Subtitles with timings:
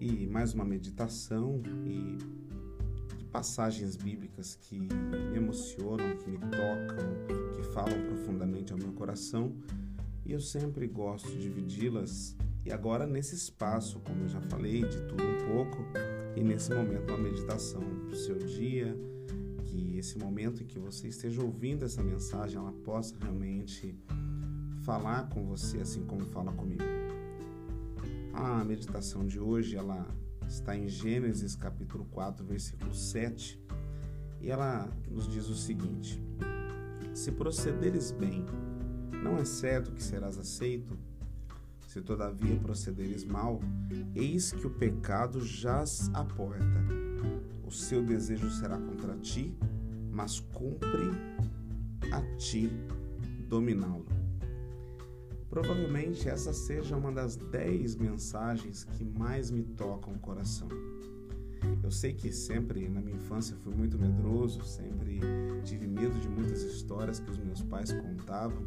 [0.00, 2.16] e mais uma meditação e
[3.30, 9.54] passagens bíblicas que me emocionam, que me tocam, que falam profundamente ao meu coração.
[10.24, 12.34] E eu sempre gosto de dividi-las
[12.64, 15.78] e agora nesse espaço, como eu já falei, de tudo um pouco,
[16.34, 18.96] e nesse momento uma meditação para o seu dia,
[19.64, 23.94] que esse momento em que você esteja ouvindo essa mensagem, ela possa realmente
[24.82, 26.99] falar com você assim como fala comigo.
[28.42, 30.06] A meditação de hoje, ela
[30.48, 33.62] está em Gênesis capítulo 4, versículo 7,
[34.40, 36.18] e ela nos diz o seguinte:
[37.12, 38.46] Se procederes bem,
[39.22, 40.98] não é certo que serás aceito?
[41.86, 43.60] Se todavia procederes mal,
[44.14, 46.64] eis que o pecado jaz à porta.
[47.62, 49.54] O seu desejo será contra ti,
[50.10, 51.10] mas cumpre
[52.10, 52.70] a ti
[53.50, 54.19] dominá-lo.
[55.50, 60.68] Provavelmente essa seja uma das dez mensagens que mais me tocam o coração.
[61.82, 65.20] Eu sei que sempre na minha infância fui muito medroso, sempre
[65.64, 68.64] tive medo de muitas histórias que os meus pais contavam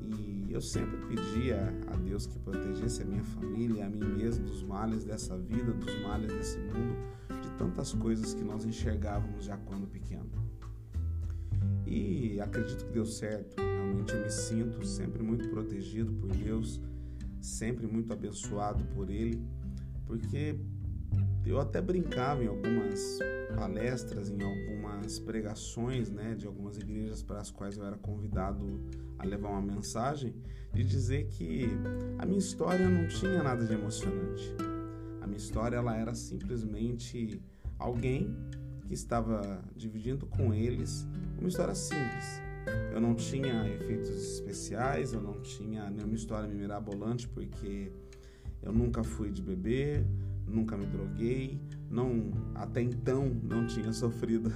[0.00, 4.62] e eu sempre pedia a Deus que protegesse a minha família, a mim mesmo dos
[4.62, 6.96] males dessa vida, dos males desse mundo,
[7.42, 10.30] de tantas coisas que nós enxergávamos já quando pequeno.
[11.84, 13.71] E acredito que deu certo.
[13.92, 16.80] Realmente eu me sinto sempre muito protegido por Deus,
[17.42, 19.38] sempre muito abençoado por Ele,
[20.06, 20.56] porque
[21.44, 23.18] eu até brincava em algumas
[23.54, 28.80] palestras, em algumas pregações, né, de algumas igrejas para as quais eu era convidado
[29.18, 30.34] a levar uma mensagem,
[30.72, 31.68] de dizer que
[32.18, 34.56] a minha história não tinha nada de emocionante.
[35.20, 37.42] A minha história ela era simplesmente
[37.78, 38.34] alguém
[38.86, 41.06] que estava dividindo com eles
[41.38, 42.51] uma história simples.
[42.92, 47.92] Eu não tinha efeitos especiais, eu não tinha nenhuma história mirabolante porque
[48.62, 50.06] eu nunca fui de beber,
[50.46, 51.60] nunca me droguei,
[51.90, 54.52] não até então não tinha sofrido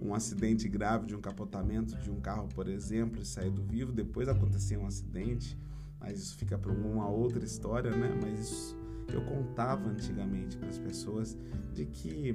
[0.00, 3.92] um acidente grave de um capotamento de um carro, por exemplo, e saído vivo.
[3.92, 5.58] Depois aconteceu um acidente,
[5.98, 8.18] mas isso fica para uma outra história, né?
[8.22, 8.80] Mas isso
[9.12, 11.36] eu contava antigamente para as pessoas
[11.72, 12.34] de que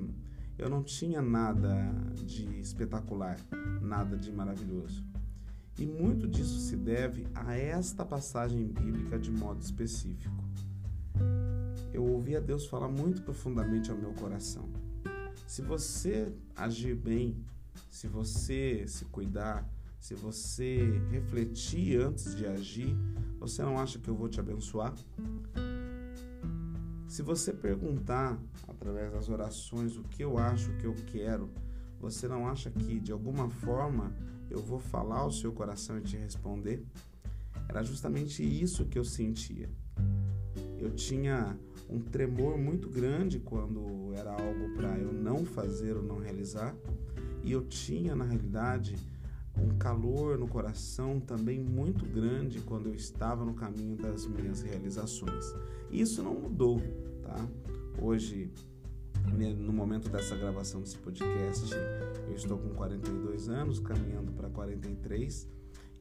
[0.58, 3.38] eu não tinha nada de espetacular,
[3.82, 5.04] nada de maravilhoso.
[5.78, 10.46] E muito disso se deve a esta passagem bíblica de modo específico
[11.96, 14.70] eu ouvi a Deus falar muito profundamente ao meu coração.
[15.48, 17.38] Se você agir bem,
[17.90, 19.68] se você se cuidar,
[20.00, 22.96] se você refletir antes de agir,
[23.40, 24.94] você não acha que eu vou te abençoar?
[27.08, 28.38] Se você perguntar
[28.68, 31.50] através das orações o que eu acho, o que eu quero,
[31.98, 34.14] você não acha que de alguma forma
[34.50, 36.86] eu vou falar ao seu coração e te responder?
[37.68, 39.70] Era justamente isso que eu sentia.
[40.80, 41.58] Eu tinha
[41.90, 46.76] um tremor muito grande quando era algo para eu não fazer ou não realizar,
[47.44, 48.96] e eu tinha na realidade
[49.58, 55.46] um calor no coração também muito grande quando eu estava no caminho das minhas realizações.
[55.90, 56.82] Isso não mudou,
[57.22, 57.48] tá?
[58.02, 58.52] Hoje,
[59.34, 61.74] no momento dessa gravação desse podcast,
[62.28, 65.50] eu estou com 42 anos, caminhando para 43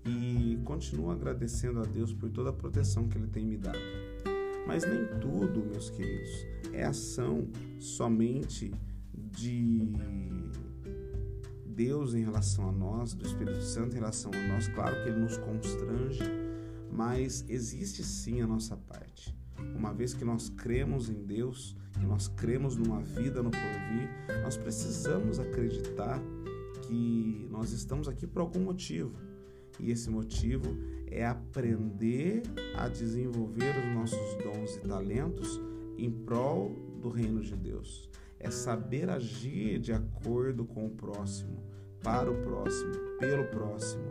[0.07, 3.79] e continuo agradecendo a Deus por toda a proteção que Ele tem me dado.
[4.67, 6.31] Mas nem tudo, meus queridos,
[6.73, 7.49] é ação
[7.79, 8.73] somente
[9.15, 9.93] de
[11.67, 14.69] Deus em relação a nós, do Espírito Santo em relação a nós.
[14.69, 16.23] Claro que ele nos constrange,
[16.91, 19.34] mas existe sim a nossa parte.
[19.85, 24.09] Uma vez que nós cremos em Deus, que nós cremos numa vida no porvir,
[24.43, 26.23] nós precisamos acreditar
[26.81, 29.13] que nós estamos aqui por algum motivo.
[29.79, 30.65] E esse motivo
[31.07, 32.45] é aprender
[32.79, 35.61] a desenvolver os nossos dons e talentos
[35.99, 36.71] em prol
[37.03, 38.09] do reino de Deus.
[38.41, 41.63] É saber agir de acordo com o próximo,
[42.03, 44.11] para o próximo, pelo próximo,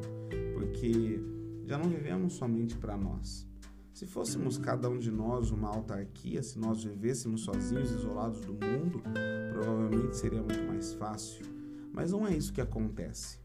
[0.54, 1.20] porque
[1.66, 3.52] já não vivemos somente para nós.
[3.94, 9.04] Se fôssemos cada um de nós uma autarquia, se nós vivêssemos sozinhos, isolados do mundo,
[9.52, 11.46] provavelmente seria muito mais fácil.
[11.94, 13.38] Mas não é isso que acontece.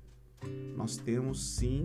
[0.75, 1.85] Nós temos sim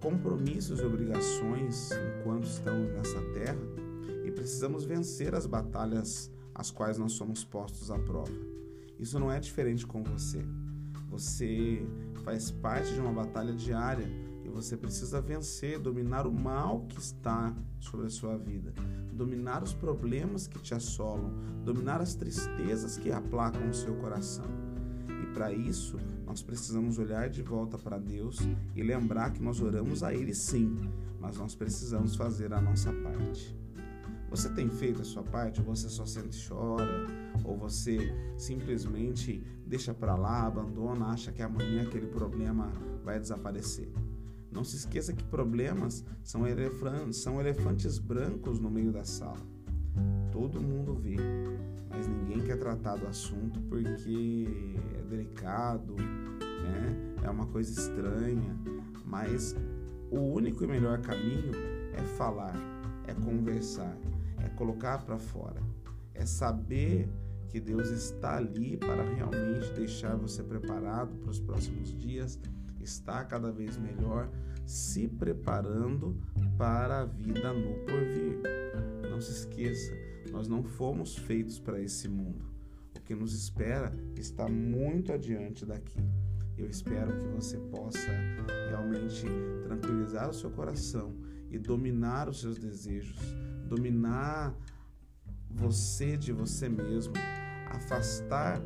[0.00, 1.90] compromissos e obrigações
[2.20, 3.58] enquanto estamos nessa terra
[4.24, 8.32] e precisamos vencer as batalhas às quais nós somos postos à prova.
[9.00, 10.44] Isso não é diferente com você.
[11.08, 11.84] Você
[12.22, 14.06] faz parte de uma batalha diária
[14.56, 18.72] você precisa vencer, dominar o mal que está sobre a sua vida,
[19.12, 21.30] dominar os problemas que te assolam,
[21.62, 24.46] dominar as tristezas que aplacam o seu coração.
[25.22, 28.38] E para isso, nós precisamos olhar de volta para Deus
[28.74, 30.74] e lembrar que nós oramos a Ele sim,
[31.20, 33.54] mas nós precisamos fazer a nossa parte.
[34.30, 37.06] Você tem feito a sua parte ou você só sente chora?
[37.44, 37.98] Ou você
[38.38, 42.72] simplesmente deixa para lá, abandona, acha que amanhã aquele problema
[43.04, 43.92] vai desaparecer?
[44.56, 46.44] Não se esqueça que problemas são
[47.12, 49.36] são elefantes brancos no meio da sala.
[50.32, 51.16] Todo mundo vê,
[51.90, 54.48] mas ninguém quer tratar do assunto porque
[54.98, 57.16] é delicado, né?
[57.22, 58.56] é uma coisa estranha.
[59.04, 59.54] Mas
[60.10, 61.52] o único e melhor caminho
[61.92, 62.56] é falar,
[63.06, 63.94] é conversar,
[64.42, 65.60] é colocar para fora,
[66.14, 67.10] é saber
[67.50, 72.40] que Deus está ali para realmente deixar você preparado para os próximos dias,
[72.86, 74.30] está cada vez melhor,
[74.64, 76.16] se preparando
[76.56, 78.40] para a vida no porvir.
[79.10, 79.92] Não se esqueça,
[80.30, 82.44] nós não fomos feitos para esse mundo.
[82.96, 86.00] O que nos espera está muito adiante daqui.
[86.56, 88.10] Eu espero que você possa
[88.70, 89.26] realmente
[89.64, 91.14] tranquilizar o seu coração
[91.50, 93.18] e dominar os seus desejos,
[93.68, 94.56] dominar
[95.50, 97.14] você de você mesmo,
[97.70, 98.62] afastar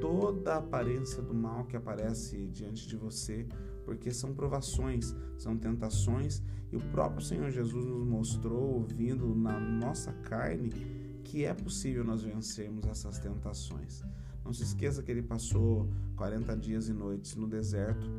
[0.00, 3.46] toda a aparência do mal que aparece diante de você,
[3.84, 6.42] porque são provações, são tentações,
[6.72, 10.70] e o próprio Senhor Jesus nos mostrou, vindo na nossa carne,
[11.24, 14.02] que é possível nós vencermos essas tentações.
[14.44, 18.10] Não se esqueça que ele passou 40 dias e noites no deserto,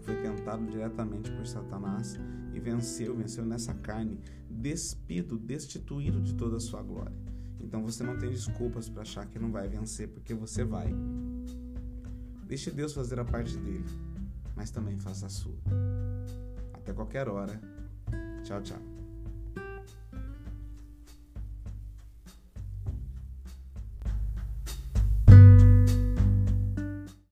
[0.00, 2.18] foi tentado diretamente por Satanás
[2.54, 7.35] e venceu, venceu nessa carne, despido, destituído de toda a sua glória.
[7.60, 10.92] Então você não tem desculpas para achar que não vai vencer, porque você vai.
[12.46, 13.84] Deixe Deus fazer a parte dele,
[14.54, 15.56] mas também faça a sua.
[16.74, 17.60] Até qualquer hora.
[18.44, 18.95] Tchau, tchau.